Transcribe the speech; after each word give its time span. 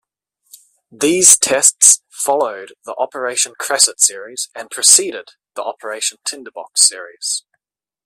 These 0.91 1.37
tests 1.37 2.01
followed 2.09 2.73
the 2.85 2.95
"Operation 2.97 3.53
Cresset" 3.59 3.99
series 4.01 4.49
and 4.55 4.71
preceded 4.71 5.33
the 5.53 5.61
"Operation 5.63 6.17
Tinderbox" 6.25 6.83
series. 6.87 7.45